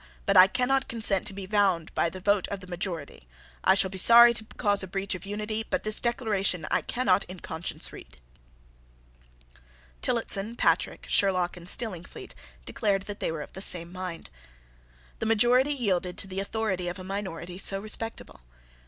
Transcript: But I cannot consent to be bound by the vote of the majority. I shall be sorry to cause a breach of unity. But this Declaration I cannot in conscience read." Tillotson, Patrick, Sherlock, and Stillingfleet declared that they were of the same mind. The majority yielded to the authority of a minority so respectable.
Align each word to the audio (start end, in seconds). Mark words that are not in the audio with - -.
But 0.25 0.35
I 0.35 0.47
cannot 0.47 0.87
consent 0.87 1.27
to 1.27 1.33
be 1.33 1.45
bound 1.45 1.93
by 1.93 2.09
the 2.09 2.19
vote 2.19 2.47
of 2.47 2.59
the 2.59 2.65
majority. 2.65 3.27
I 3.63 3.75
shall 3.75 3.91
be 3.91 3.99
sorry 3.99 4.33
to 4.33 4.43
cause 4.57 4.81
a 4.81 4.87
breach 4.87 5.13
of 5.13 5.27
unity. 5.27 5.63
But 5.69 5.83
this 5.83 5.99
Declaration 5.99 6.65
I 6.71 6.81
cannot 6.81 7.23
in 7.25 7.39
conscience 7.41 7.93
read." 7.93 8.17
Tillotson, 10.01 10.55
Patrick, 10.55 11.05
Sherlock, 11.07 11.55
and 11.55 11.67
Stillingfleet 11.69 12.33
declared 12.65 13.03
that 13.03 13.19
they 13.19 13.31
were 13.31 13.43
of 13.43 13.53
the 13.53 13.61
same 13.61 13.91
mind. 13.91 14.31
The 15.19 15.27
majority 15.27 15.71
yielded 15.71 16.17
to 16.17 16.27
the 16.27 16.39
authority 16.39 16.87
of 16.87 16.97
a 16.97 17.03
minority 17.03 17.59
so 17.59 17.79
respectable. 17.79 18.41